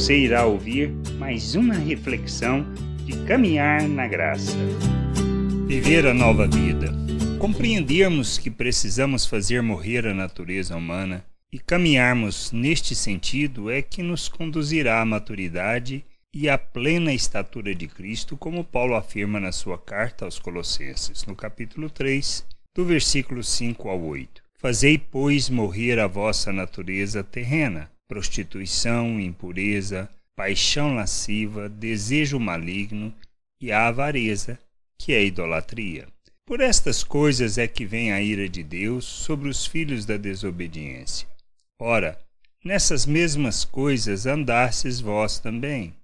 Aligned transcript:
você 0.00 0.16
irá 0.16 0.46
ouvir 0.46 0.88
mais 1.18 1.54
uma 1.54 1.74
reflexão 1.74 2.64
de 3.04 3.12
caminhar 3.26 3.86
na 3.86 4.08
graça. 4.08 4.56
Viver 5.66 6.06
a 6.06 6.14
nova 6.14 6.46
vida. 6.46 6.90
Compreendermos 7.38 8.38
que 8.38 8.50
precisamos 8.50 9.26
fazer 9.26 9.62
morrer 9.62 10.06
a 10.06 10.14
natureza 10.14 10.74
humana 10.74 11.22
e 11.52 11.58
caminharmos 11.58 12.50
neste 12.50 12.94
sentido 12.94 13.70
é 13.70 13.82
que 13.82 14.02
nos 14.02 14.26
conduzirá 14.26 15.02
à 15.02 15.04
maturidade 15.04 16.02
e 16.32 16.48
à 16.48 16.56
plena 16.56 17.12
estatura 17.12 17.74
de 17.74 17.86
Cristo, 17.86 18.38
como 18.38 18.64
Paulo 18.64 18.94
afirma 18.94 19.38
na 19.38 19.52
sua 19.52 19.76
carta 19.76 20.24
aos 20.24 20.38
Colossenses, 20.38 21.26
no 21.26 21.36
capítulo 21.36 21.90
3, 21.90 22.46
do 22.74 22.86
versículo 22.86 23.44
5 23.44 23.86
ao 23.86 24.02
8. 24.02 24.42
Fazei, 24.58 24.96
pois, 24.96 25.50
morrer 25.50 25.98
a 25.98 26.06
vossa 26.06 26.50
natureza 26.50 27.22
terrena, 27.22 27.90
prostituição, 28.10 29.20
impureza, 29.20 30.10
paixão 30.34 30.96
lasciva, 30.96 31.68
desejo 31.68 32.40
maligno 32.40 33.14
e 33.60 33.70
a 33.70 33.86
avareza, 33.86 34.58
que 34.98 35.12
é 35.12 35.18
a 35.18 35.22
idolatria. 35.22 36.08
Por 36.44 36.60
estas 36.60 37.04
coisas 37.04 37.56
é 37.56 37.68
que 37.68 37.86
vem 37.86 38.12
a 38.12 38.20
ira 38.20 38.48
de 38.48 38.64
Deus 38.64 39.04
sobre 39.04 39.48
os 39.48 39.64
filhos 39.64 40.04
da 40.04 40.16
desobediência. 40.16 41.28
Ora, 41.80 42.18
nessas 42.64 43.06
mesmas 43.06 43.64
coisas 43.64 44.26
andastes 44.26 44.98
vós 44.98 45.38
também, 45.38 45.94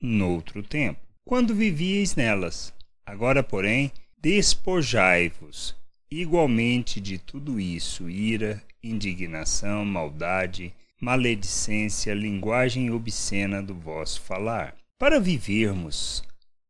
noutro 0.00 0.62
tempo, 0.62 1.00
quando 1.22 1.54
vivíeis 1.54 2.16
nelas. 2.16 2.72
Agora, 3.04 3.42
porém, 3.42 3.92
despojai-vos 4.16 5.76
igualmente 6.10 6.98
de 6.98 7.18
tudo 7.18 7.60
isso: 7.60 8.08
ira, 8.08 8.62
indignação, 8.82 9.84
maldade, 9.84 10.72
maledicência, 11.02 12.14
linguagem 12.14 12.92
obscena 12.92 13.60
do 13.60 13.74
vosso 13.74 14.20
falar. 14.20 14.76
Para 14.96 15.18
vivermos 15.18 16.22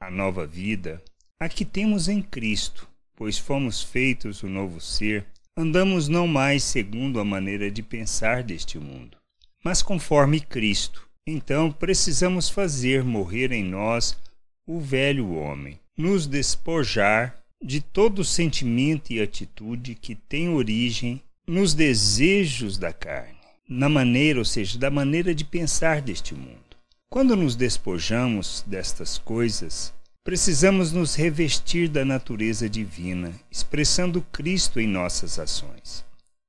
a 0.00 0.10
nova 0.10 0.44
vida, 0.44 1.00
a 1.38 1.48
que 1.48 1.64
temos 1.64 2.08
em 2.08 2.20
Cristo, 2.20 2.88
pois 3.14 3.38
fomos 3.38 3.80
feitos 3.80 4.42
o 4.42 4.48
novo 4.48 4.80
ser, 4.80 5.24
andamos 5.56 6.08
não 6.08 6.26
mais 6.26 6.64
segundo 6.64 7.20
a 7.20 7.24
maneira 7.24 7.70
de 7.70 7.84
pensar 7.84 8.42
deste 8.42 8.80
mundo, 8.80 9.16
mas 9.62 9.80
conforme 9.80 10.40
Cristo. 10.40 11.08
Então 11.24 11.70
precisamos 11.70 12.48
fazer 12.48 13.04
morrer 13.04 13.52
em 13.52 13.62
nós 13.62 14.18
o 14.66 14.80
velho 14.80 15.34
homem, 15.34 15.78
nos 15.96 16.26
despojar 16.26 17.38
de 17.62 17.80
todo 17.80 18.24
sentimento 18.24 19.12
e 19.12 19.20
atitude 19.20 19.94
que 19.94 20.16
tem 20.16 20.48
origem 20.48 21.22
nos 21.46 21.74
desejos 21.74 22.76
da 22.76 22.92
carne, 22.92 23.35
na 23.68 23.88
maneira, 23.88 24.38
ou 24.38 24.44
seja, 24.44 24.78
da 24.78 24.90
maneira 24.90 25.34
de 25.34 25.44
pensar 25.44 26.00
deste 26.00 26.34
mundo. 26.34 26.60
Quando 27.08 27.36
nos 27.36 27.56
despojamos 27.56 28.64
destas 28.66 29.18
coisas, 29.18 29.92
precisamos 30.22 30.92
nos 30.92 31.14
revestir 31.14 31.88
da 31.88 32.04
natureza 32.04 32.68
divina, 32.68 33.32
expressando 33.50 34.22
Cristo 34.32 34.80
em 34.80 34.86
nossas 34.86 35.38
ações. 35.38 36.04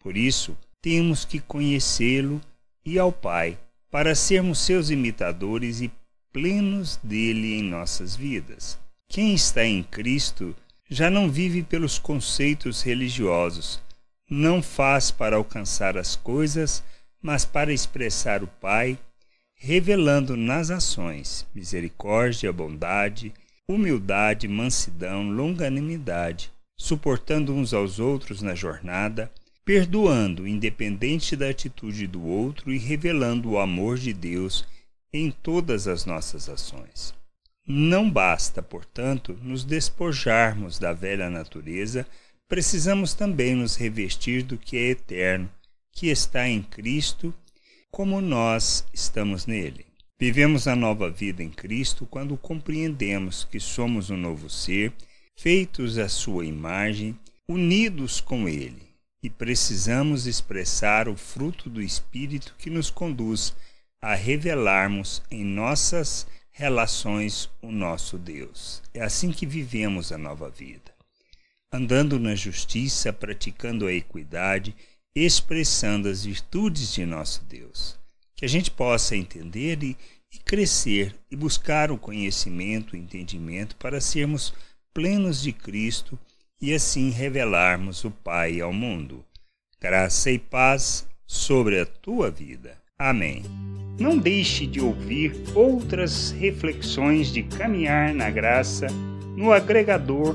Por 0.00 0.16
isso, 0.16 0.56
temos 0.82 1.24
que 1.24 1.40
conhecê-lo 1.40 2.40
e 2.84 2.98
ao 2.98 3.12
Pai, 3.12 3.58
para 3.90 4.14
sermos 4.14 4.60
seus 4.60 4.90
imitadores 4.90 5.80
e 5.80 5.90
plenos 6.32 6.98
dele 7.02 7.54
em 7.54 7.62
nossas 7.62 8.14
vidas. 8.14 8.78
Quem 9.08 9.34
está 9.34 9.64
em 9.64 9.82
Cristo 9.82 10.54
já 10.88 11.10
não 11.10 11.30
vive 11.30 11.62
pelos 11.62 11.98
conceitos 11.98 12.82
religiosos, 12.82 13.80
não 14.28 14.62
faz 14.62 15.10
para 15.10 15.36
alcançar 15.36 15.98
as 15.98 16.14
coisas, 16.16 16.82
mas 17.22 17.44
para 17.44 17.72
expressar 17.72 18.42
o 18.42 18.46
Pai, 18.46 18.98
revelando 19.54 20.36
nas 20.36 20.70
ações 20.70 21.46
misericórdia, 21.54 22.52
bondade, 22.52 23.32
humildade, 23.68 24.48
mansidão, 24.48 25.30
longanimidade, 25.30 26.50
suportando 26.76 27.52
uns 27.52 27.74
aos 27.74 27.98
outros 27.98 28.40
na 28.40 28.54
jornada, 28.54 29.30
perdoando, 29.64 30.48
independente 30.48 31.36
da 31.36 31.50
atitude 31.50 32.06
do 32.06 32.24
outro 32.24 32.72
e 32.72 32.78
revelando 32.78 33.50
o 33.50 33.58
amor 33.58 33.98
de 33.98 34.12
Deus 34.12 34.66
em 35.12 35.30
todas 35.30 35.86
as 35.86 36.04
nossas 36.04 36.48
ações. 36.48 37.14
Não 37.66 38.10
basta, 38.10 38.62
portanto, 38.62 39.38
nos 39.42 39.62
despojarmos 39.62 40.78
da 40.78 40.92
velha 40.92 41.28
natureza, 41.28 42.06
precisamos 42.48 43.14
também 43.14 43.54
nos 43.54 43.76
revestir 43.76 44.42
do 44.42 44.56
que 44.58 44.76
é 44.76 44.90
eterno, 44.90 45.48
que 45.92 46.08
está 46.08 46.48
em 46.48 46.62
Cristo, 46.62 47.34
como 47.90 48.20
nós 48.20 48.84
estamos 48.92 49.46
nele. 49.46 49.86
Vivemos 50.18 50.68
a 50.68 50.76
nova 50.76 51.10
vida 51.10 51.42
em 51.42 51.48
Cristo 51.48 52.06
quando 52.06 52.36
compreendemos 52.36 53.44
que 53.44 53.58
somos 53.58 54.10
um 54.10 54.16
novo 54.16 54.50
ser, 54.50 54.92
feitos 55.34 55.96
à 55.96 56.08
sua 56.08 56.44
imagem, 56.44 57.18
unidos 57.48 58.20
com 58.20 58.46
Ele, 58.48 58.82
e 59.22 59.30
precisamos 59.30 60.26
expressar 60.26 61.08
o 61.08 61.16
fruto 61.16 61.70
do 61.70 61.80
Espírito 61.80 62.54
que 62.58 62.68
nos 62.68 62.90
conduz 62.90 63.54
a 64.00 64.14
revelarmos 64.14 65.22
em 65.30 65.44
nossas 65.44 66.26
relações 66.50 67.48
o 67.62 67.70
nosso 67.72 68.18
Deus. 68.18 68.82
É 68.92 69.02
assim 69.02 69.32
que 69.32 69.46
vivemos 69.46 70.12
a 70.12 70.18
nova 70.18 70.50
vida. 70.50 70.92
Andando 71.72 72.18
na 72.18 72.34
justiça, 72.34 73.12
praticando 73.12 73.86
a 73.86 73.92
equidade, 73.92 74.76
expressando 75.14 76.08
as 76.08 76.24
virtudes 76.24 76.92
de 76.92 77.04
nosso 77.04 77.44
Deus 77.44 78.00
que 78.40 78.46
a 78.46 78.48
gente 78.48 78.70
possa 78.70 79.14
entender 79.14 79.82
e, 79.82 79.94
e 80.32 80.38
crescer 80.38 81.14
e 81.30 81.36
buscar 81.36 81.92
o 81.92 81.98
conhecimento, 81.98 82.94
o 82.94 82.96
entendimento 82.96 83.76
para 83.76 84.00
sermos 84.00 84.54
plenos 84.94 85.42
de 85.42 85.52
Cristo 85.52 86.18
e 86.58 86.72
assim 86.72 87.10
revelarmos 87.10 88.02
o 88.02 88.10
Pai 88.10 88.58
ao 88.62 88.72
mundo. 88.72 89.22
Graça 89.78 90.30
e 90.30 90.38
paz 90.38 91.06
sobre 91.26 91.78
a 91.78 91.84
tua 91.84 92.30
vida. 92.30 92.78
Amém. 92.98 93.42
Não 93.98 94.16
deixe 94.16 94.66
de 94.66 94.80
ouvir 94.80 95.34
outras 95.54 96.30
reflexões 96.30 97.30
de 97.30 97.42
caminhar 97.42 98.14
na 98.14 98.30
graça 98.30 98.86
no 99.36 99.52
agregador 99.52 100.34